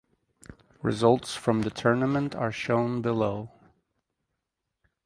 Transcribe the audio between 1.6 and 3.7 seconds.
the tournament are shown below.